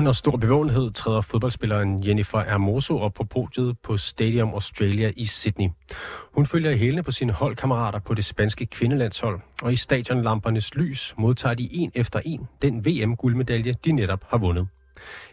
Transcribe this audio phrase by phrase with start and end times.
[0.00, 5.68] Under stor bevågenhed træder fodboldspilleren Jennifer Hermoso op på podiet på Stadium Australia i Sydney.
[6.34, 11.54] Hun følger hælene på sine holdkammerater på det spanske kvindelandshold, og i stadionlampernes lys modtager
[11.54, 14.68] de en efter en den VM-guldmedalje, de netop har vundet.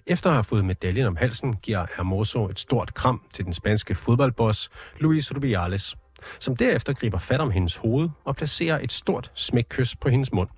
[0.08, 3.96] Efter at have fået medaljen om halsen, giver Hermoso et stort kram til den spanske
[3.96, 5.96] fodboldboss Luis Rubiales,
[6.40, 10.50] som derefter griber fat om hendes hoved og placerer et stort smækkys på hendes mund.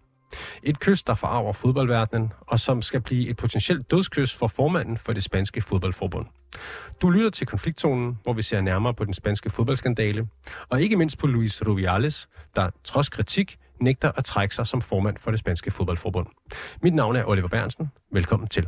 [0.64, 5.14] Et kys, der forarver fodboldverdenen, og som skal blive et potentielt dødskys for formanden for
[5.14, 6.26] det spanske fodboldforbund.
[7.02, 10.28] Du lytter til konfliktzonen, hvor vi ser nærmere på den spanske fodboldskandale,
[10.70, 15.18] og ikke mindst på Luis Rubiales, der trods kritik nægter at trække sig som formand
[15.20, 16.28] for det spanske fodboldforbund.
[16.84, 17.92] Mit navn er Oliver Bernsen.
[18.12, 18.68] Velkommen til.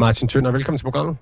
[0.00, 1.16] Martin Tønder, velkommen til programmet.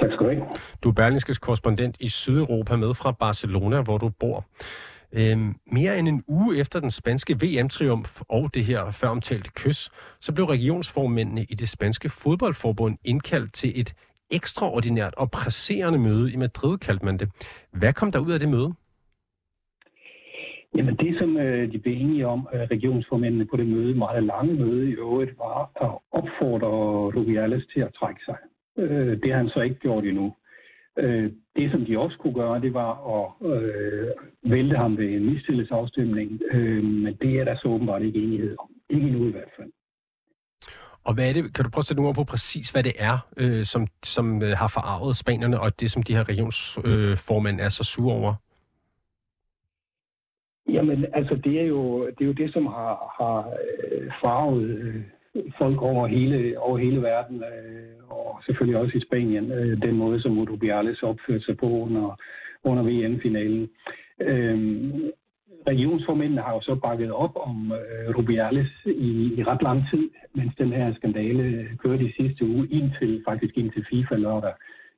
[0.00, 0.46] Tak skal du have.
[0.82, 4.44] Du er Berlingskes korrespondent i Sydeuropa med fra Barcelona, hvor du bor.
[5.12, 10.32] Øhm, mere end en uge efter den spanske VM-triumf og det her føromtalte kys, så
[10.32, 13.94] blev regionsformændene i det spanske fodboldforbund indkaldt til et
[14.30, 17.30] ekstraordinært og presserende møde i Madrid, kaldte man det.
[17.72, 18.74] Hvad kom der ud af det møde?
[20.76, 24.54] Jamen det, som øh, de blev enige om, øh, regionsformændene på det møde, meget lange
[24.54, 26.68] møde i øvrigt, var at opfordre
[27.16, 28.36] Rubiales til at trække sig.
[28.78, 30.34] Øh, det har han så ikke gjort endnu.
[30.98, 34.08] Øh, det, som de også kunne gøre, det var at øh,
[34.42, 38.70] vælte ham ved en mistillidsafstemning, øh, men det er der så åbenbart ikke enighed om.
[38.90, 39.70] Ikke endnu i hvert fald.
[41.04, 42.92] Og hvad er det, kan du prøve at sætte nogle ord på præcis, hvad det
[42.98, 47.64] er, øh, som, som øh, har forarvet spanierne, og det, som de her regionsformænd øh,
[47.64, 48.34] er så sure over?
[50.68, 53.38] Jamen, altså, det er jo det, er jo det som har, har
[53.92, 55.02] øh, farvet øh,
[55.58, 60.20] folk over hele, over hele verden, øh, og selvfølgelig også i Spanien, øh, den måde,
[60.20, 62.20] som Rubiales opførte sig på under,
[62.64, 63.70] under VM-finalen.
[64.20, 64.56] Øh,
[65.66, 70.52] regionsformændene har jo så bakket op om øh, Rubiales i, i ret lang tid, mens
[70.58, 74.52] den her skandale kørte i sidste uge, indtil faktisk indtil FIFA lørdag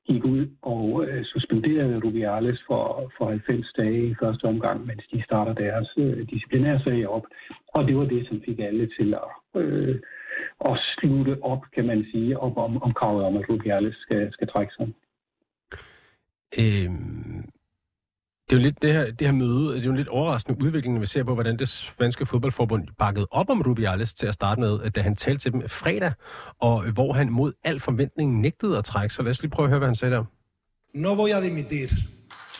[0.06, 5.22] gik ud og øh, suspenderede Rubiales for, for 90 dage i første omgang, mens de
[5.24, 7.24] starter deres øh, disciplinære sag op.
[7.68, 10.00] Og det var det, som fik alle til at, øh,
[10.64, 14.48] at slutte op, kan man sige, op om, om kravet om, at Rubiales skal, skal
[14.48, 14.88] trække sig.
[16.58, 17.44] Øhm,
[18.50, 20.64] det er jo lidt det her, det her møde, det er jo en lidt overraskende
[20.64, 24.34] udvikling, når vi ser på, hvordan det svenske fodboldforbund bakkede op om Rubiales til at
[24.34, 26.12] starte med, da han talte til dem fredag,
[26.60, 29.14] og hvor han mod al forventning nægtede at trække.
[29.14, 30.24] Så lad os lige prøve at høre, hvad han sagde der.
[30.94, 31.88] No voy a dimitir.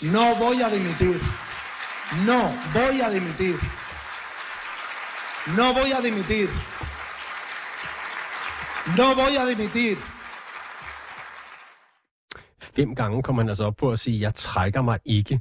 [0.03, 1.19] No voy a dimitir.
[2.29, 2.41] No
[2.77, 3.57] voy a dimitir.
[5.59, 6.49] No voy a dimitir.
[8.99, 9.97] No voy a dimitir.
[12.77, 15.41] Fem gange kom han altså op på at sige, jeg trækker mig ikke.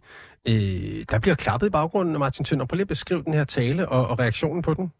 [0.51, 2.65] Øh, der bliver klappet i baggrunden, Martin Tønder.
[2.65, 4.91] Prøv lige at beskrive den her tale og, og reaktionen på den.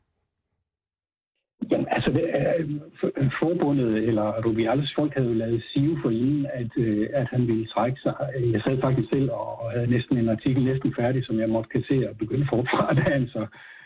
[1.72, 2.69] Jamen, altså, det er, øh,
[3.17, 7.47] øh, forbundet, eller Rubiales folk havde jo lavet sive for inden, at, øh, at han
[7.47, 8.13] ville trække sig.
[8.35, 11.69] Øh, jeg sad faktisk selv og havde næsten en artikel næsten færdig, som jeg måtte
[11.69, 13.45] kassere og begynde forfra, da han så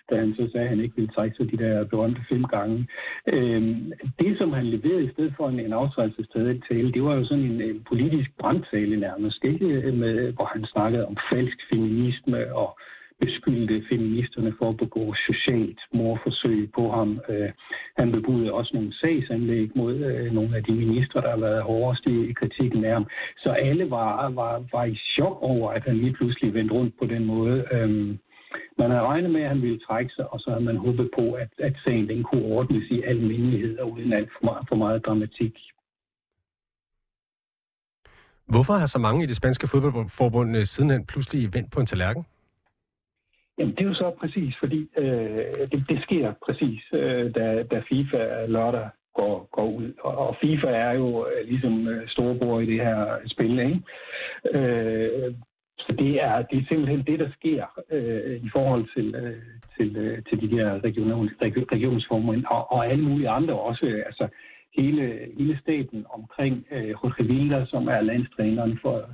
[0.10, 2.88] da han så sagde, at han ikke ville trække sig de der berømte fem gange.
[3.28, 7.44] Øhm, det, som han leverede i stedet for en, en aftrædelsestale, det var jo sådan
[7.44, 9.92] en, en politisk brandtale nærmest, ikke?
[9.92, 12.80] Med, hvor han snakkede om falsk feminisme og
[13.20, 17.20] beskyldte feministerne for at begå socialt morforsøg på ham.
[17.30, 17.50] Øh,
[17.98, 22.06] han bebudede også nogle sagsanlæg mod øh, nogle af de ministre, der har været hårdest
[22.08, 23.06] i, kritikken af ham.
[23.38, 27.06] Så alle var, var, var i chok over, at han lige pludselig vendte rundt på
[27.06, 27.66] den måde.
[27.72, 28.16] Øh,
[28.78, 31.32] man havde regnet med, at han ville trække sig, og så havde man håbet på,
[31.32, 35.06] at, at sagen den kunne ordnes i almindelighed og uden alt for meget, for meget
[35.06, 35.56] dramatik.
[38.46, 42.26] Hvorfor har så mange i det spanske fodboldforbund øh, sidenhen pludselig vendt på en tallerken?
[43.58, 47.82] Jamen, det er jo så præcis, fordi øh, det, det sker præcis, øh, da, da
[47.90, 49.94] FIFA lørdag går, går ud.
[50.00, 53.80] Og, og FIFA er jo øh, ligesom øh, storebror i det her spil, ikke?
[54.54, 55.34] Øh,
[55.90, 59.42] så det er, det er simpelthen det, der sker øh, i forhold til, øh,
[59.78, 61.30] til, øh, til de der region,
[61.72, 63.86] regionsformænd og, og alle mulige andre også.
[63.86, 64.28] Øh, altså
[64.78, 69.10] hele, hele staten omkring øh, Jorge Vilda, som er landstræneren for,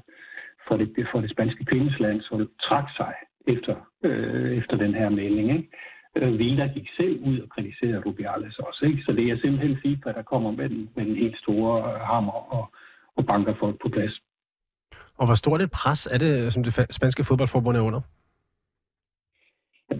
[0.67, 3.13] for, det, for det spanske kvindesland, så trak sig
[3.47, 5.49] efter, øh, efter den her melding.
[5.57, 5.69] Ikke?
[6.15, 8.85] Øh, Vilda gik selv ud og kritiserede Rubiales også.
[8.85, 9.01] Ikke?
[9.05, 12.53] Så det er simpelthen FIFA, der kommer med den, med den helt store øh, hammer
[12.57, 12.65] og,
[13.17, 14.21] og banker folk på plads.
[15.17, 18.01] Og hvor stort et pres er det, som det spanske fodboldforbund er under?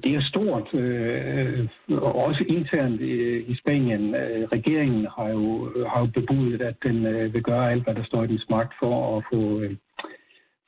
[0.04, 1.68] Det er stort, øh,
[2.02, 4.16] også internt i, i Spanien.
[4.16, 8.04] Øh, regeringen har jo, har jo bebudet, at den øh, vil gøre alt, hvad der
[8.04, 10.08] står i dens magt for at få, øh, få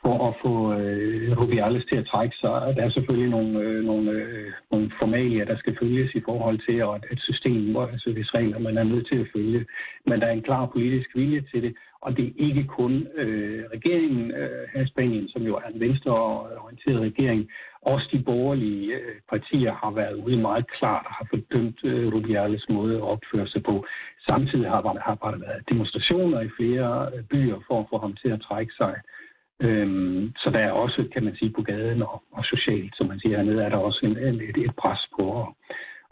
[0.08, 2.54] for at få øh, Rubiales til at trække sig.
[2.76, 6.78] Der er selvfølgelig nogle, øh, nogle, øh, nogle formalier, der skal følges i forhold til,
[6.94, 9.66] at et system, hvor, altså hvis regler man er nødt til at følge.
[10.08, 13.64] Men der er en klar politisk vilje til det, og det er ikke kun øh,
[13.76, 17.50] regeringen øh, her i Spanien, som jo er en venstreorienteret regering.
[17.82, 22.66] Også de borgerlige øh, partier har været ude meget klart og har fordømt øh, Rubiales
[22.70, 23.86] måde at opføre sig på.
[24.30, 28.14] Samtidig har, har, har der været demonstrationer i flere øh, byer for at få ham
[28.22, 28.96] til at trække sig.
[29.60, 33.20] Øhm, så der er også, kan man sige, på gaden og, og socialt, som man
[33.20, 35.48] siger hernede, er der også en, et, et pres på at,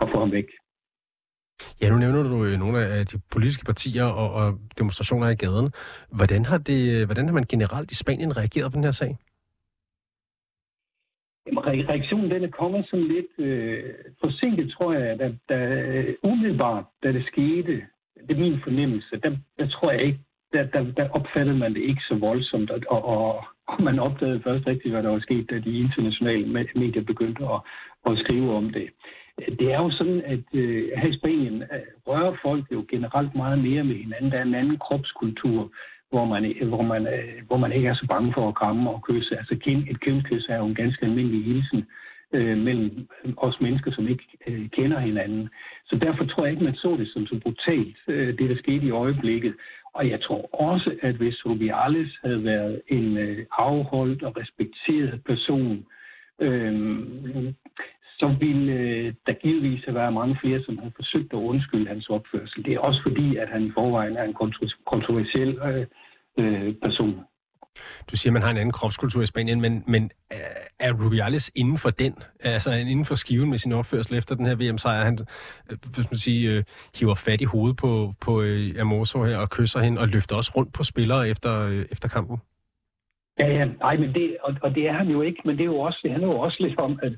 [0.01, 0.47] at få ham væk.
[1.81, 5.71] Ja, nu nævner du øh, nogle af de politiske partier og, og demonstrationer i gaden.
[6.11, 9.17] Hvordan har, det, hvordan har man generelt i Spanien reageret på den her sag?
[11.47, 15.57] Jamen, reaktionen den er kommet sådan lidt øh, forsinket, tror jeg, da, da
[16.23, 17.81] umiddelbart, da det skete.
[18.27, 19.19] Det er min fornemmelse.
[19.23, 20.19] Der, der tror jeg ikke,
[20.55, 23.07] der, der, der opfattede man det ikke så voldsomt, og, og,
[23.67, 27.59] og man opdagede først rigtigt, hvad der var sket, da de internationale medier begyndte at,
[28.09, 28.87] at skrive om det.
[29.59, 33.59] Det er jo sådan, at øh, her i Spanien øh, rører folk jo generelt meget
[33.59, 34.31] mere med hinanden.
[34.31, 35.71] Der er en anden kropskultur,
[36.09, 38.89] hvor man, øh, hvor man, øh, hvor man ikke er så bange for at kramme
[38.89, 39.37] og kysse.
[39.37, 39.53] Altså
[39.89, 41.85] et kindkys er jo en ganske almindelig hilsen
[42.33, 43.07] øh, mellem
[43.37, 45.49] os mennesker, som ikke øh, kender hinanden.
[45.85, 48.85] Så derfor tror jeg ikke, man så det som så brutalt, øh, det der skete
[48.85, 49.53] i øjeblikket.
[49.93, 55.85] Og jeg tror også, at hvis Rubiales havde været en øh, afholdt og respekteret person,
[56.41, 56.73] øh,
[58.19, 62.09] så ville øh, der givetvis have været mange flere, som havde forsøgt at undskylde hans
[62.09, 62.65] opførsel.
[62.65, 64.37] Det er også fordi, at han i forvejen er en
[64.85, 65.85] kontroversiel øh,
[66.37, 67.19] øh, person.
[68.11, 70.37] Du siger, man har en anden kropskultur i Spanien, men, men øh,
[70.79, 72.13] er Rubiales inden for den,
[72.43, 75.17] altså inden for skiven med sin opførsel efter den her VM-sejr, han
[75.71, 76.63] øh, hvis man siger, øh,
[76.99, 80.51] hiver fat i hovedet på, på øh, Amoso her og kysser hende og løfter også
[80.57, 82.37] rundt på spillere efter, efter kampen?
[83.39, 85.73] Ja, ja, nej, men det, og, og det er han jo ikke, men det er
[85.75, 87.13] jo også, det handler jo også lidt om, at,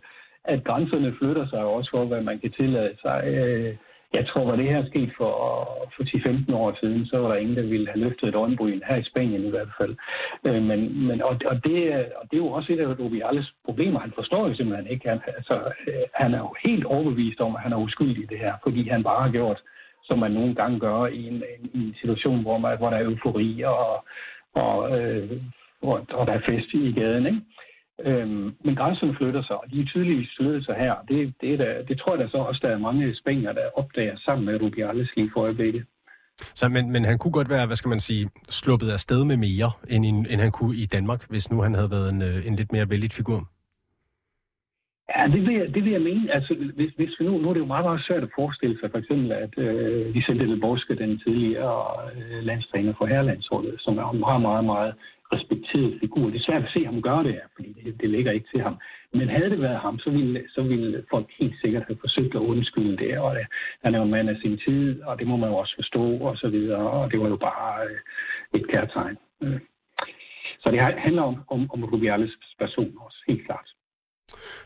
[0.45, 3.24] at grænserne flytter sig også for, hvad man kan tillade sig.
[3.25, 3.75] Øh,
[4.13, 5.31] jeg tror, at det her skete for,
[5.95, 8.95] for 10-15 år siden, så var der ingen, der ville have løftet et øjenbryn, her
[8.95, 9.95] i Spanien i hvert fald.
[10.45, 11.77] Øh, men, men, og, og, det,
[12.19, 14.00] og det er jo også et af Rubiales problemer.
[14.00, 15.09] Han forstår jo simpelthen ikke.
[15.09, 15.56] Han, altså,
[15.88, 18.89] øh, han er jo helt overbevist om, at han er uskyldig i det her, fordi
[18.89, 19.62] han bare har gjort,
[20.04, 23.06] som man nogle gange gør i en, en, en situation, hvor, man, hvor der er
[23.06, 24.06] eufori og,
[24.54, 25.42] og, øh,
[25.81, 27.25] og, og der er fest i gaden.
[27.25, 27.42] Ikke?
[28.05, 30.95] Øhm, men grænserne flytter sig, og de er tydeligt flyttet sig her.
[31.07, 33.65] Det, det, er der, det tror jeg da så også, der er mange spænger, der
[33.75, 35.85] opdager sammen med Rubiales lige for øjeblikket.
[36.55, 39.38] Så, men, men han kunne godt være, hvad skal man sige, sluppet af sted med
[39.38, 42.55] mere, end, end han kunne i Danmark, hvis nu han havde været en, øh, en
[42.55, 43.47] lidt mere vældig figur?
[45.33, 46.33] Det vil, jeg, det vil jeg mene.
[46.33, 48.91] Altså, hvis, hvis vi nu, nu er det jo meget, meget svært at forestille sig,
[48.91, 51.83] for eksempel, at øh, Vicente Del Bosque, den tidligere
[52.15, 54.94] øh, landstræner for herrelandsholdet, som er en meget, meget, meget
[55.33, 56.25] respekteret figur.
[56.29, 58.62] Det er svært at se ham gøre det her, fordi det, det ligger ikke til
[58.62, 58.75] ham.
[59.13, 62.47] Men havde det været ham, så ville, så ville folk helt sikkert have forsøgt at
[62.51, 63.45] undskylde det, og det,
[63.83, 66.18] han er jo en mand af sin tid, og det må man jo også forstå,
[66.18, 68.00] og så videre, og det var jo bare øh,
[68.59, 69.18] et kærtegn.
[69.44, 69.59] Øh.
[70.59, 73.76] Så det handler om, om, om Rubiales person også, helt klart.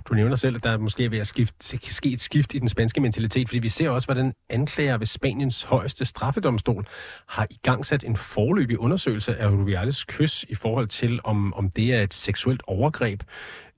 [0.08, 2.70] Du nævner selv, at der måske er ved at skifte, ske et skift i den
[2.70, 6.86] spanske mentalitet, fordi vi ser også, hvordan anklager ved Spaniens højeste straffedomstol
[7.28, 11.70] har i gang sat en forløbig undersøgelse af Rubiales kys i forhold til, om, om
[11.70, 13.24] det er et seksuelt overgreb.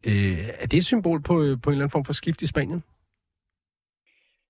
[0.07, 2.47] Øh, er det et symbol på, øh, på en eller anden form for skift i
[2.47, 2.83] Spanien?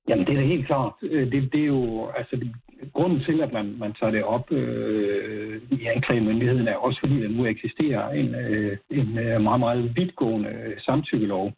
[0.08, 0.94] Jamen, det er da helt klart.
[1.02, 2.56] Øh, det, det er jo, altså, det,
[2.94, 7.30] grunden til, at man, man tager det op øh, i anklagemyndigheden, er også fordi, der
[7.30, 11.54] nu eksisterer en, øh, en øh, meget, meget vidtgående øh, samtykkelov,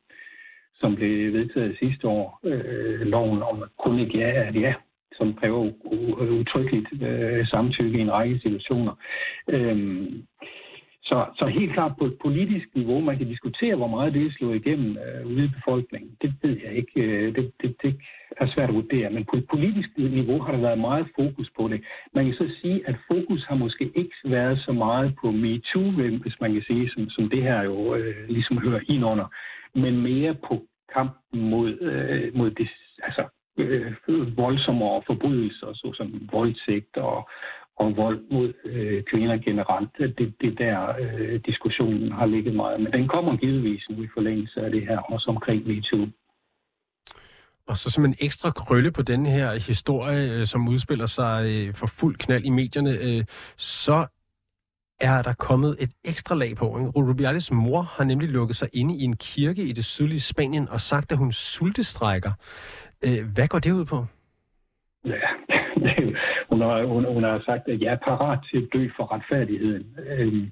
[0.79, 2.39] som blev vedtaget sidste år.
[2.43, 4.73] Øh, loven om kun ikke ja er ja,
[5.17, 5.71] som kræver
[6.39, 8.93] utryggeligt øh, samtykke i en række situationer.
[9.49, 10.07] Øh,
[11.05, 14.31] så, så helt klart på et politisk niveau, man kan diskutere, hvor meget det er
[14.31, 16.11] slået igennem øh, ude i befolkningen.
[16.21, 17.01] Det ved jeg ikke.
[17.01, 17.95] Øh, det, det, det
[18.37, 19.09] er svært at vurdere.
[19.09, 21.81] Men på et politisk niveau har der været meget fokus på det.
[22.13, 25.91] Man kan så sige, at fokus har måske ikke været så meget på MeToo,
[26.23, 29.27] hvis man kan sige, som, som det her jo øh, ligesom hører ind under,
[29.75, 32.69] men mere på kampen mod, øh, mod det,
[33.03, 33.23] altså,
[33.57, 37.29] øh, voldsommere forbrydelser, såsom voldtægt og,
[37.77, 40.17] og vold mod øh, kvinder generelt.
[40.17, 42.81] Det, det der øh, diskussionen har ligget meget.
[42.81, 46.07] Men den kommer givetvis nu i forlængelse af det her, også omkring MeToo.
[47.67, 51.73] Og så som en ekstra krølle på den her historie, øh, som udspiller sig øh,
[51.73, 53.23] for fuld knald i medierne, øh,
[53.57, 54.07] så
[54.99, 56.65] er der kommet et ekstra lag på.
[56.95, 60.81] Rubiales mor har nemlig lukket sig inde i en kirke i det sydlige Spanien og
[60.81, 62.31] sagt, at hun sultestrækker.
[63.33, 64.05] Hvad går det ud på?
[65.05, 65.29] Ja,
[66.49, 69.85] hun, har, hun, hun har sagt, at jeg er parat til at dø for retfærdigheden.
[70.17, 70.51] Øhm,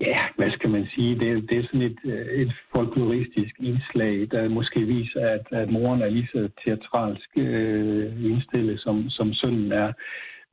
[0.00, 4.48] ja, hvad skal man sige, det, det er sådan et, øh, et folkloristisk indslag, der
[4.48, 9.92] måske viser, at, at moren er lige så teatralsk øh, indstillet, som, som sønnen er.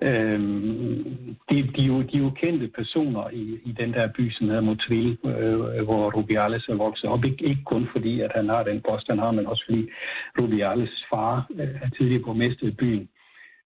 [0.01, 1.03] Øhm,
[1.49, 4.47] de, de, er jo, de er jo kendte personer i, i den der by, som
[4.47, 7.25] hedder Motril, øh, hvor Rubiales er vokset op.
[7.25, 9.89] Ik- ikke kun fordi, at han har den post, han har, men også fordi
[10.39, 13.09] Rubiales far øh, er tidligere borgmester i byen.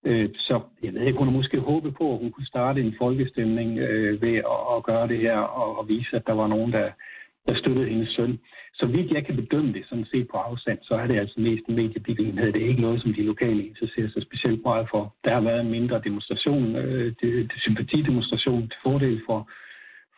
[0.05, 3.79] Øh, så jeg ved ikke, hun måske håbe på, at hun kunne starte en folkestemning
[3.79, 6.89] øh, ved at, at gøre det her og, og vise, at der var nogen, der,
[7.47, 8.39] der støttede hendes søn.
[8.73, 11.65] Så vidt jeg kan bedømme det sådan set på afstand, så er det altså mest
[11.67, 12.53] en mediebegivenhed.
[12.53, 15.15] Det er ikke noget, som de lokale interesserer sig specielt meget for.
[15.23, 19.49] Der har været en mindre demonstration, øh, det, de sympatidemonstration til fordel for,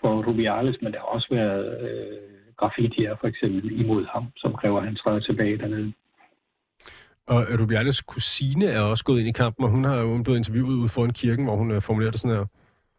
[0.01, 2.17] for Rubiales, men der har også været øh,
[2.57, 5.93] graffitier for eksempel imod ham, som kræver, at han træder tilbage dernede.
[7.27, 10.73] Og Rubiales kusine er også gået ind i kampen, og hun har jo blevet interviewet
[10.75, 12.45] ude foran kirken, hvor hun øh, formulerer det sådan her.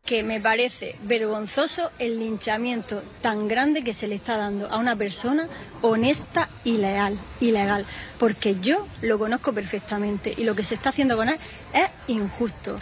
[0.06, 4.96] que me parece vergonzoso el linchamiento tan grande que se le está dando a una
[4.96, 5.44] persona
[5.82, 7.86] honesta y leal, y legal,
[8.18, 11.38] porque yo lo conozco perfectamente y lo que se está haciendo con él
[11.72, 12.76] es injusto.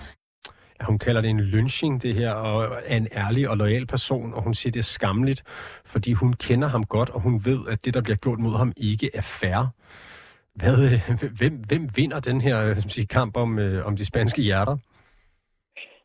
[0.88, 4.42] Hun kalder det en lynching, det her, og er en ærlig og lojal person, og
[4.42, 5.42] hun siger, det er skamligt,
[5.84, 8.72] fordi hun kender ham godt, og hun ved, at det, der bliver gjort mod ham,
[8.76, 9.72] ikke er fair.
[10.54, 10.74] Hvad,
[11.38, 14.76] hvem, hvem vinder den her sige, kamp om, øh, om de spanske hjerter?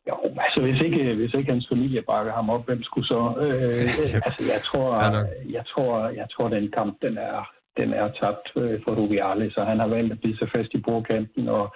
[0.10, 3.22] Jo, altså hvis ikke, hvis ikke hans familie bakker ham op, hvem skulle så?
[3.44, 4.90] Øh, altså jeg tror,
[5.58, 9.64] jeg tror, jeg tror, den kamp, den er, den er tabt øh, for Rubiales, så
[9.64, 11.76] han har valgt at blive så fast i bordkanten, og,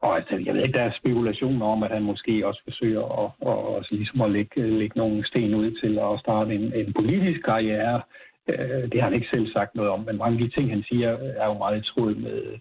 [0.00, 3.28] og altså, jeg ved ikke, der er spekulationer om, at han måske også forsøger at,
[3.50, 7.40] at, at, ligesom at lægge, lægge nogle sten ud til at starte en, en politisk
[7.44, 8.02] karriere.
[8.48, 10.82] Øh, det har han ikke selv sagt noget om, men mange af de ting, han
[10.82, 11.08] siger,
[11.42, 12.58] er jo meget i tråd med,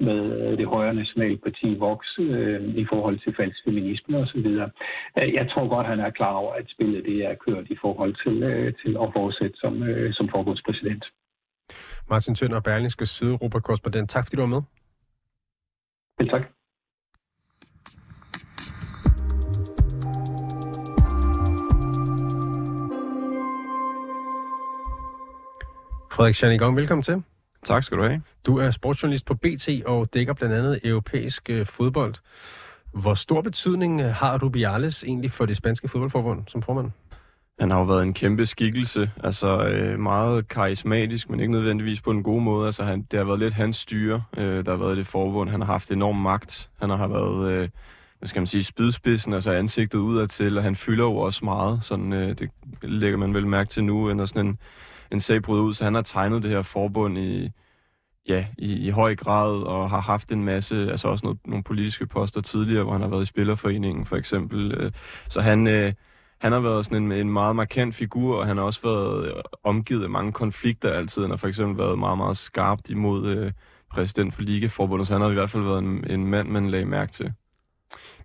[0.00, 4.46] med det højre nationale parti Vox øh, i forhold til falsk feminisme osv.
[5.16, 8.42] Jeg tror godt, han er klar over, at spillet det er kørt i forhold til,
[8.42, 11.04] øh, til at fortsætte som, øh, som forbundspræsident.
[12.10, 14.10] Martin Tønder, Berlingske Sydeuropa-korrespondent.
[14.10, 14.62] Tak fordi du var med.
[16.18, 16.42] Vel tak.
[26.14, 27.22] Frederik Schanigong, velkommen til.
[27.64, 28.22] Tak skal du have.
[28.46, 32.14] Du er sportsjournalist på BT og dækker blandt andet europæisk øh, fodbold.
[32.92, 36.90] Hvor stor betydning øh, har Rubiales egentlig for det spanske fodboldforbund som formand?
[37.60, 42.10] Han har jo været en kæmpe skikkelse, altså øh, meget karismatisk, men ikke nødvendigvis på
[42.10, 42.66] en god måde.
[42.66, 45.50] Altså, han, det har været lidt hans styre, øh, der har været i det forbund.
[45.50, 46.70] Han har haft enorm magt.
[46.80, 47.68] Han har været, øh,
[48.18, 51.84] hvad skal man sige, spydspidsen, altså ansigtet udadtil, og han fylder jo også meget.
[51.84, 52.50] Sådan, øh, det
[52.82, 54.58] lægger man vel mærke til nu, når sådan en,
[55.14, 55.74] en sag brød ud.
[55.74, 57.50] Så han har tegnet det her forbund i,
[58.28, 62.06] ja, i, i høj grad, og har haft en masse, altså også noget, nogle politiske
[62.06, 64.72] poster tidligere, hvor han har været i Spillerforeningen for eksempel.
[64.72, 64.92] Øh,
[65.28, 65.66] så han...
[65.66, 65.92] Øh,
[66.40, 69.32] han har været sådan en, en meget markant figur, og han har også været øh,
[69.62, 71.22] omgivet af mange konflikter altid.
[71.22, 73.52] Han har for eksempel været meget, meget skarpt imod øh,
[73.90, 76.84] præsident for Ligeforbundet, så han har i hvert fald været en, en mand, man lagde
[76.84, 77.32] mærke til.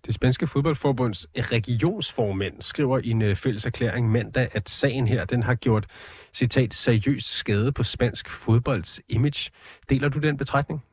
[0.06, 5.44] Det spanske fodboldforbunds regionsformænd skriver i en øh, fælles erklæring mandag, at sagen her den
[5.44, 5.86] har gjort,
[6.34, 9.52] citat, seriøs skade på spansk fodbolds image.
[9.90, 10.84] Deler du den betragtning?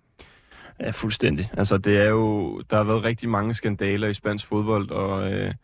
[0.81, 1.51] Ja, fuldstændig.
[1.57, 5.55] Altså, det er jo, der har været rigtig mange skandaler i spansk fodbold, og, øh,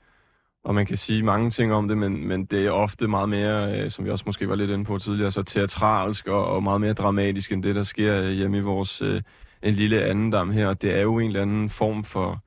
[0.65, 3.81] og man kan sige mange ting om det, men, men det er ofte meget mere,
[3.81, 6.81] øh, som vi også måske var lidt inde på tidligere, så teatralsk og, og meget
[6.81, 9.23] mere dramatisk end det, der sker øh, hjemme i vores øh,
[9.63, 10.75] en lille anden dam her.
[10.75, 12.43] Det er jo en eller anden form for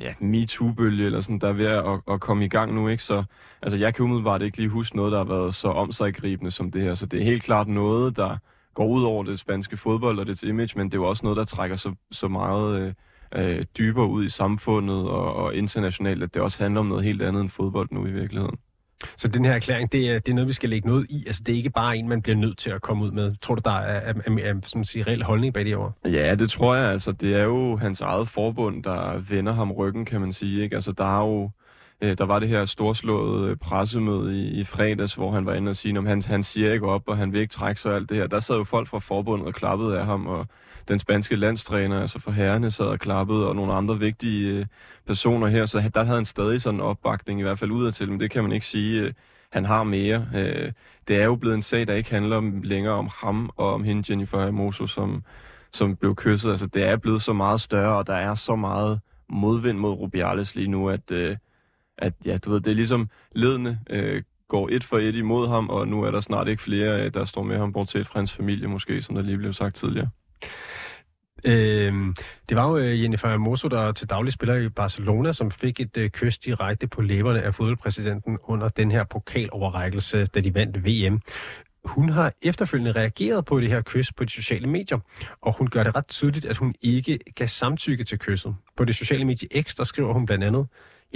[0.00, 3.02] ja, MeToo-bølge, eller sådan, der er ved at, at, komme i gang nu, ikke?
[3.02, 3.24] Så
[3.62, 6.82] altså, jeg kan umiddelbart ikke lige huske noget, der har været så omsaggribende som det
[6.82, 6.94] her.
[6.94, 8.36] Så det er helt klart noget, der
[8.74, 11.36] går ud over det spanske fodbold og dets image, men det er jo også noget,
[11.36, 16.34] der trækker så, så meget øh, øh, dybere ud i samfundet og, og internationalt, at
[16.34, 18.56] det også handler om noget helt andet end fodbold nu i virkeligheden.
[19.16, 21.24] Så den her erklæring, det er, det er noget, vi skal lægge noget i?
[21.26, 23.34] Altså, det er ikke bare en, man bliver nødt til at komme ud med?
[23.42, 25.90] Tror du, der er, er, er, er som siger, reel holdning bag det over?
[26.04, 26.90] Ja, det tror jeg.
[26.90, 30.62] Altså, det er jo hans eget forbund, der vender ham ryggen, kan man sige.
[30.62, 30.74] Ikke?
[30.74, 31.50] Altså, der er jo
[32.00, 35.70] øh, der var det her storslåede øh, pressemøde i, i fredags, hvor han var inde
[35.70, 38.08] og sige, at han, han siger ikke op, og han vil ikke trække sig alt
[38.08, 38.26] det her.
[38.26, 40.46] Der sad jo folk fra forbundet og klappede af ham, og
[40.88, 44.66] den spanske landstræner, altså for herrene, sad og klappede, og nogle andre vigtige øh,
[45.06, 48.20] personer her, så der havde han stadig sådan en opbakning, i hvert fald udadtil, men
[48.20, 49.12] det kan man ikke sige, øh,
[49.52, 50.28] han har mere.
[50.34, 50.72] Øh,
[51.08, 53.84] det er jo blevet en sag, der ikke handler om, længere om ham og om
[53.84, 55.24] hende, Jennifer Hermoso, som,
[55.72, 56.50] som blev kysset.
[56.50, 60.54] Altså, det er blevet så meget større, og der er så meget modvind mod Rubiales
[60.54, 61.36] lige nu, at, øh,
[61.98, 65.68] at ja, du ved, det er ligesom ledende øh, går et for et imod ham,
[65.68, 68.32] og nu er der snart ikke flere, øh, der står med ham, bortset fra hans
[68.32, 70.08] familie måske, som der lige blev sagt tidligere.
[71.44, 72.14] Øh,
[72.48, 75.96] det var jo øh, Jennifer Hermoso, der til daglig spiller i Barcelona, som fik et
[75.96, 81.20] øh, kys direkte på læberne af fodboldpræsidenten under den her pokaloverrækkelse, da de vandt VM.
[81.84, 84.98] Hun har efterfølgende reageret på det her kys på de sociale medier,
[85.40, 88.56] og hun gør det ret tydeligt, at hun ikke gav samtykke til kysset.
[88.76, 90.66] På det sociale medie X, der skriver hun blandt andet,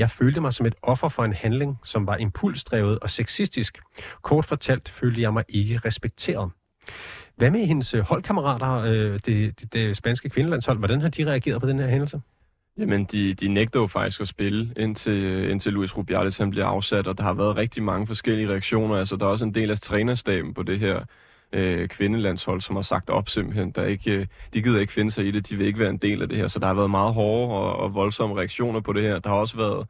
[0.01, 3.79] jeg følte mig som et offer for en handling, som var impulsdrevet og sexistisk.
[4.23, 6.51] Kort fortalt følte jeg mig ikke respekteret.
[7.37, 10.79] Hvad med hendes øh, holdkammerater, øh, det, det, det spanske kvindelandshold?
[10.79, 12.21] Hvordan har de reageret på den her hændelse?
[12.79, 17.07] Jamen, de, de nægter jo faktisk at spille, indtil, indtil Luis Rubiales han bliver afsat,
[17.07, 18.97] og der har været rigtig mange forskellige reaktioner.
[18.97, 21.05] Altså, der er også en del af trænerstaben på det her
[21.53, 23.71] øh, kvindelandshold, som har sagt op simpelthen.
[23.71, 25.97] Der ikke, øh, de gider ikke finde sig i det, de vil ikke være en
[25.97, 26.47] del af det her.
[26.47, 29.19] Så der har været meget hårde og, og voldsomme reaktioner på det her.
[29.19, 29.87] Der har også været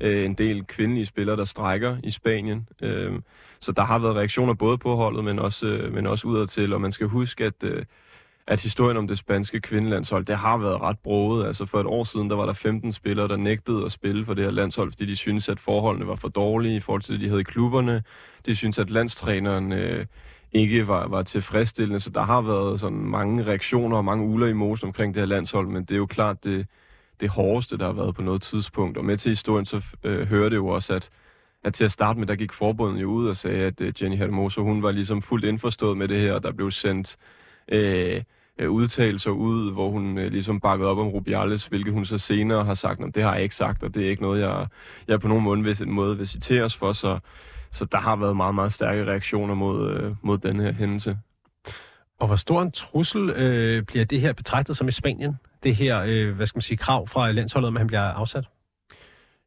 [0.00, 2.68] øh, en del kvindelige spillere, der strækker i Spanien.
[2.82, 3.12] Øh,
[3.60, 6.72] så der har været reaktioner både på holdet, men også, øh, men også udadtil.
[6.72, 7.84] Og man skal huske, at, øh,
[8.46, 11.46] at historien om det spanske kvindelandshold, det har været ret broet.
[11.46, 14.34] Altså for et år siden, der var der 15 spillere, der nægtede at spille for
[14.34, 17.20] det her landshold, fordi de syntes, at forholdene var for dårlige i forhold til det,
[17.20, 18.02] de havde i klubberne.
[18.46, 19.72] De syntes, at landstræneren...
[19.72, 20.06] Øh,
[20.52, 24.52] ikke var, var tilfredsstillende, så der har været sådan mange reaktioner og mange uler i
[24.52, 26.66] mosen omkring det her landshold, men det er jo klart det,
[27.20, 28.98] det hårdeste, der har været på noget tidspunkt.
[28.98, 31.10] Og med til historien, så øh, hører det jo også, at,
[31.64, 34.16] at til at starte med, der gik forbundet jo ud og sagde, at øh, Jenny
[34.16, 37.16] Hermoso, hun var ligesom fuldt indforstået med det her, og der blev sendt
[37.68, 38.22] øh,
[38.58, 42.64] øh udtalelser ud, hvor hun øh, ligesom bakkede op om Rubiales, hvilket hun så senere
[42.64, 44.66] har sagt, at det har jeg ikke sagt, og det er ikke noget, jeg,
[45.08, 47.18] jeg på nogen måde vil, måde vil citeres for, så
[47.72, 51.18] så der har været meget, meget stærke reaktioner mod, øh, mod den her hændelse.
[52.20, 55.36] Og hvor stor en trussel øh, bliver det her betragtet som i Spanien?
[55.62, 58.44] Det her, øh, hvad skal man sige, krav fra landsholdet, om han bliver afsat?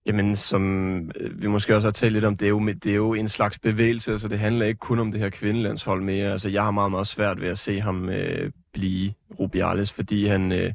[0.05, 2.95] Jamen, som øh, vi måske også har talt lidt om, det er, jo, det er
[2.95, 6.31] jo en slags bevægelse, altså det handler ikke kun om det her kvindelandshold mere.
[6.31, 10.51] Altså, jeg har meget, meget svært ved at se ham øh, blive Rubiales, fordi han...
[10.51, 10.73] Øh,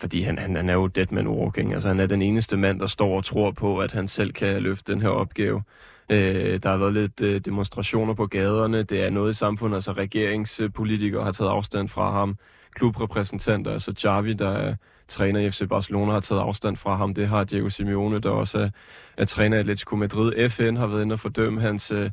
[0.00, 1.74] fordi han, han, han er jo dead man walking.
[1.74, 4.62] Altså, han er den eneste mand, der står og tror på, at han selv kan
[4.62, 5.62] løfte den her opgave.
[6.10, 8.82] Øh, der har været lidt øh, demonstrationer på gaderne.
[8.82, 12.36] Det er noget i samfundet, altså regeringspolitikere har taget afstand fra ham.
[12.74, 14.74] Klubrepræsentanter, altså Javi, der er
[15.08, 17.14] træner i FC Barcelona, har taget afstand fra ham.
[17.14, 18.70] Det har Diego Simeone, der også er,
[19.16, 20.48] er træner i Atletico Madrid.
[20.48, 22.10] FN har været inde og fordømme hans, øh,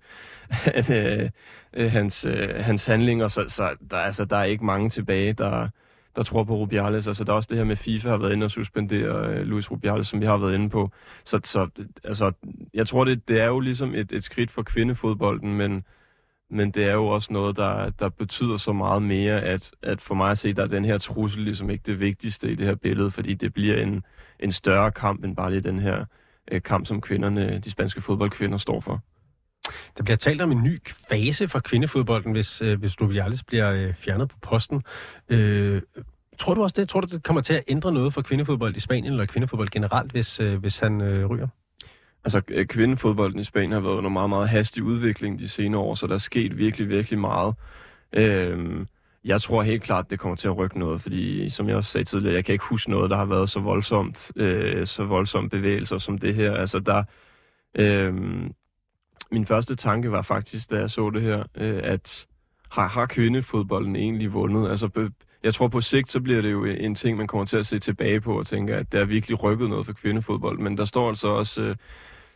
[0.91, 1.29] øh,
[1.73, 5.67] øh, hans, øh, hans handlinger, så, så der, altså, der er ikke mange tilbage, der,
[6.15, 7.07] der tror på Rubiales.
[7.07, 9.71] Altså, der er også det her med, FIFA har været inde og suspendere øh, Luis
[9.71, 10.91] Rubiales, som vi har været inde på.
[11.23, 11.69] Så, så
[12.03, 12.31] altså,
[12.73, 15.85] jeg tror, det, det er jo ligesom et, et skridt for kvindefodbolden, men,
[16.49, 20.15] men det er jo også noget, der, der betyder så meget mere, at, at for
[20.15, 22.75] mig at se, der er den her trussel ligesom ikke det vigtigste i det her
[22.75, 24.03] billede, fordi det bliver en,
[24.39, 26.05] en større kamp end bare lige den her
[26.51, 29.01] øh, kamp, som kvinderne, de spanske fodboldkvinder står for.
[29.97, 33.93] Der bliver talt om en ny fase for kvindefodbolden, hvis, øh, hvis Rubiales bliver øh,
[33.93, 34.83] fjernet på posten.
[35.29, 35.81] Øh,
[36.37, 36.89] tror du også det?
[36.89, 40.11] Tror du, det kommer til at ændre noget for kvindefodbold i Spanien, eller kvindefodbold generelt,
[40.11, 41.47] hvis, øh, hvis han øh, ryger?
[42.23, 45.95] Altså, øh, kvindefodbolden i Spanien har været under meget, meget hastig udvikling de senere år,
[45.95, 47.55] så der er sket virkelig, virkelig meget.
[48.13, 48.85] Øh,
[49.25, 52.05] jeg tror helt klart, det kommer til at rykke noget, fordi som jeg også sagde
[52.05, 55.97] tidligere, jeg kan ikke huske noget, der har været så voldsomt, øh, så voldsomme bevægelser
[55.97, 56.53] som det her.
[56.53, 57.03] Altså, der,
[57.75, 58.13] øh,
[59.31, 62.27] min første tanke var faktisk, da jeg så det her, øh, at
[62.71, 64.69] har, har kvindefodbolden egentlig vundet?
[64.69, 65.09] Altså,
[65.43, 67.79] jeg tror på sigt, så bliver det jo en ting, man kommer til at se
[67.79, 70.59] tilbage på og tænke, at der er virkelig rykket noget for kvindefodbold.
[70.59, 71.75] Men der står altså også øh,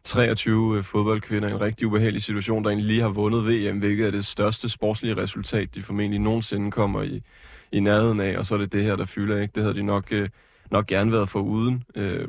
[0.04, 4.08] 23 øh, fodboldkvinder i en rigtig ubehagelig situation, der egentlig lige har vundet VM, hvilket
[4.08, 7.23] er det største sportslige resultat, de formentlig nogensinde kommer i,
[7.71, 8.38] i nærheden af.
[8.38, 9.52] Og så er det det her, der fylder, ikke?
[9.56, 10.30] Det havde de nok, øh,
[10.71, 11.84] nok gerne været for uden.
[11.95, 12.28] Øh,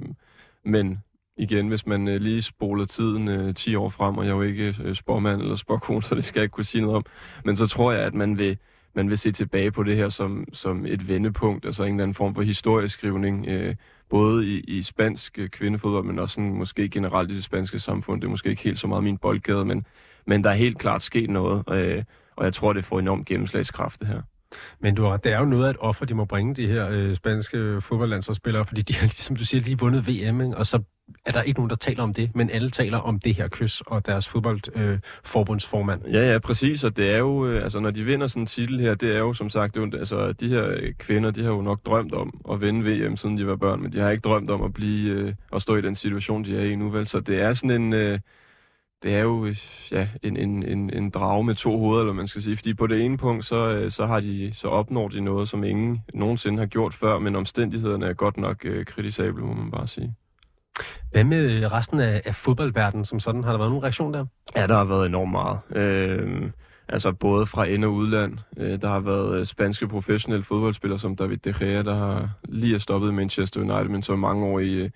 [0.65, 0.99] men
[1.41, 4.43] igen, hvis man øh, lige spoler tiden øh, 10 år frem, og jeg er jo
[4.43, 7.05] ikke øh, spormand eller sporkone, så det skal jeg ikke kunne sige noget om,
[7.45, 8.59] men så tror jeg, at man vil,
[8.95, 12.15] man vil se tilbage på det her som, som et vendepunkt, altså en eller anden
[12.15, 13.75] form for historieskrivning, øh,
[14.11, 18.21] både i, i spansk øh, kvindefodbold, men også sådan, måske generelt i det spanske samfund.
[18.21, 19.87] Det er måske ikke helt så meget min boldgade, men,
[20.27, 22.05] men der er helt klart sket noget, øh,
[22.37, 24.23] og jeg tror, det får enorm gennemslagskraft det her.
[24.81, 26.89] Men du har, det er jo noget af et offer, de må bringe, de her
[26.89, 30.57] øh, spanske fodboldlandsholdsspillere, fordi de har, som du siger, lige vundet VM, ikke?
[30.57, 30.83] og så
[31.27, 33.81] er der ikke nogen, der taler om det, men alle taler om det her kys
[33.81, 36.07] og deres fodboldforbundsformand.
[36.07, 38.47] Øh, ja, ja, præcis, og det er jo, øh, altså når de vinder sådan en
[38.47, 41.43] titel her, det er jo som sagt, det er, altså de her øh, kvinder, de
[41.43, 44.11] har jo nok drømt om at vinde VM, siden de var børn, men de har
[44.11, 46.91] ikke drømt om at blive, øh, at stå i den situation, de er i nu,
[46.91, 48.19] vel, så det er sådan en, øh,
[49.03, 49.57] det er jo øh,
[49.93, 52.57] ja, en, en, en, en drage med to hoveder, eller man skal sige.
[52.57, 55.65] Fordi på det ene punkt, så, øh, så, har de, så opnår de noget, som
[55.65, 59.87] ingen nogensinde har gjort før, men omstændighederne er godt nok øh, kritisable, må man bare
[59.87, 60.15] sige.
[61.11, 63.45] Hvad med resten af, af fodboldverdenen som sådan?
[63.45, 64.27] Har der været nogen reaktion der?
[64.57, 65.59] Ja, der har været enormt meget.
[65.71, 66.51] Øh,
[66.93, 68.39] Altså både fra ind- og udland.
[68.57, 72.75] Øh, der har været øh, spanske professionelle fodboldspillere, som David De Gea, der har lige
[72.75, 74.91] er stoppet i Manchester United, men så mange år i øh,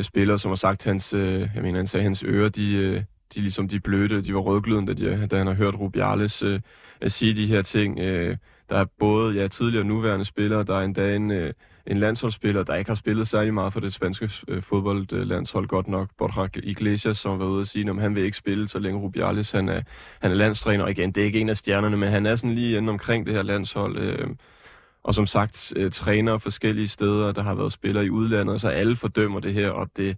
[0.00, 3.02] spillere, som har sagt, hans, øh, jeg mener, han sagde, hans ører, de, øh,
[3.34, 6.60] de ligesom de blødte, de var rødglødende, da, de, da han har hørt Rubiales øh,
[7.06, 7.98] sige de her ting.
[7.98, 8.36] Øh,
[8.70, 11.52] der er både ja, tidligere og nuværende spillere, der er endda en, øh,
[11.86, 16.08] en landsholdsspiller, der ikke har spillet særlig meget for det spanske øh, fodboldlandshold godt nok.
[16.18, 19.50] Borja Iglesias, som var ude at sige, at han vil ikke spille, så længe Rubiales
[19.50, 19.82] han er,
[20.20, 20.84] han er landstræner.
[20.84, 23.26] Og igen, det er ikke en af stjernerne, men han er sådan lige inde omkring
[23.26, 23.98] det her landshold.
[23.98, 24.28] Øh,
[25.02, 28.96] og som sagt, øh, træner forskellige steder, der har været spillere i udlandet, så alle
[28.96, 30.16] fordømmer det her, og det,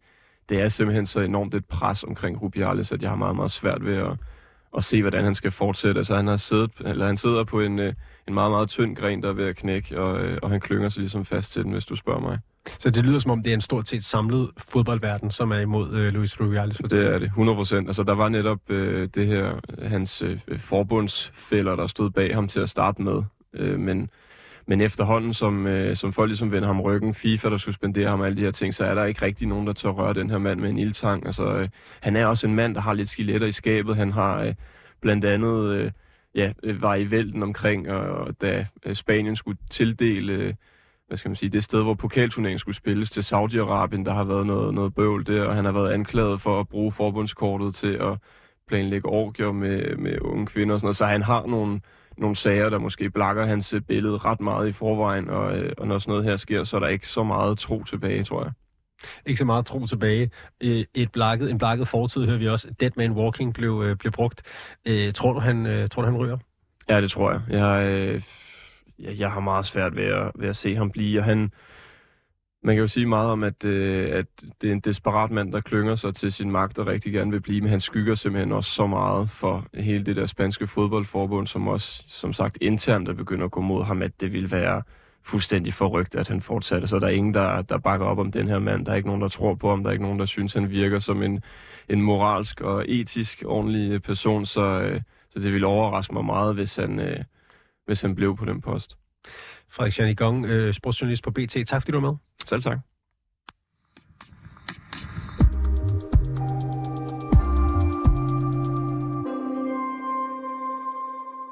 [0.48, 3.84] det er simpelthen så enormt et pres omkring Rubiales, at jeg har meget, meget svært
[3.84, 4.12] ved at,
[4.76, 5.98] at se, hvordan han skal fortsætte.
[5.98, 7.94] Altså, han, har siddet, eller han sidder på en, øh,
[8.28, 10.88] en meget, meget tynd gren, der er ved at knække, og, øh, og han klynger
[10.88, 12.38] sig ligesom fast til den, hvis du spørger mig.
[12.78, 15.92] Så det lyder som om, det er en stort set samlet fodboldverden, som er imod
[15.92, 16.76] øh, Luis Rubiales?
[16.76, 17.88] Det er det, 100 procent.
[17.88, 22.60] Altså, der var netop øh, det her, hans øh, forbundsfælder, der stod bag ham til
[22.60, 23.22] at starte med.
[23.54, 24.10] Øh, men
[24.68, 28.36] men efterhånden, som, øh, som folk ligesom vender ham ryggen, FIFA, der suspenderer ham alle
[28.36, 30.60] de her ting, så er der ikke rigtig nogen, der tør røre den her mand
[30.60, 31.26] med en ildtang.
[31.26, 31.68] Altså, øh,
[32.00, 33.96] han er også en mand, der har lidt skeletter i skabet.
[33.96, 34.54] Han har øh,
[35.00, 35.90] blandt andet øh,
[36.38, 40.56] ja, øh, var i vælten omkring, og da øh, Spanien skulle tildele...
[41.06, 44.46] Hvad skal man sige, det sted, hvor pokalturneringen skulle spilles til Saudi-Arabien, der har været
[44.46, 48.18] noget, noget bøvl der, og han har været anklaget for at bruge forbundskortet til at
[48.66, 50.96] planlægge orgier med, med unge kvinder og sådan noget.
[50.96, 51.80] Så han har nogle,
[52.16, 55.98] nogle sager, der måske blakker hans øh, billede ret meget i forvejen, og, og når
[55.98, 58.52] sådan noget her sker, så er der ikke så meget tro tilbage, tror jeg.
[59.26, 60.30] Ikke så meget tro tilbage.
[60.60, 62.74] Øh, et blakket, en blakket fortid hører vi også.
[62.80, 64.42] Dead Man Walking blev, øh, blev brugt.
[64.84, 66.38] Øh, tror du, han, tror du, han ryger?
[66.88, 67.40] Ja, det tror jeg.
[67.48, 68.22] Jeg,
[68.98, 71.50] jeg, jeg har meget svært ved at, ved at se ham blive, og han,
[72.62, 74.26] man kan jo sige meget om, at, øh, at
[74.62, 77.40] det er en desperat mand, der klynger sig til sin magt og rigtig gerne vil
[77.40, 81.68] blive, men han skygger simpelthen også så meget for hele det der spanske fodboldforbund, som
[81.68, 84.82] også, som sagt, internt er begyndt at gå mod ham, at det vil være
[85.28, 86.88] fuldstændig forrygt, at han fortsatte.
[86.88, 88.86] Så der er ingen, der, der bakker op om den her mand.
[88.86, 89.82] Der er ikke nogen, der tror på ham.
[89.82, 91.42] Der er ikke nogen, der synes, han virker som en,
[91.88, 94.46] en moralsk og etisk ordentlig person.
[94.46, 97.24] Så, øh, så det ville overraske mig meget, hvis han, øh,
[97.86, 98.96] hvis han blev på den post.
[99.70, 101.56] Frederik Janigong, øh, sportsjournalist på BT.
[101.66, 102.16] Tak fordi du var med.
[102.44, 102.78] Selv tak.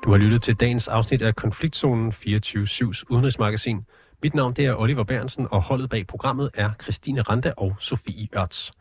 [0.06, 3.84] Du har lyttet til dagens afsnit af Konfliktzonen 24-7's udenrigsmagasin.
[4.22, 8.28] Mit navn det er Oliver Bernsen, og holdet bag programmet er Christine Randa og Sofie
[8.36, 8.72] Ørts.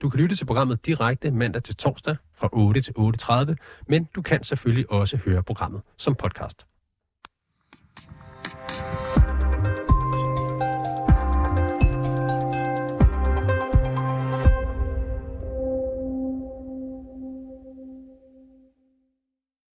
[0.00, 3.54] Du kan lytte til programmet direkte mandag til torsdag fra 8 til 8.30,
[3.88, 6.66] men du kan selvfølgelig også høre programmet som podcast.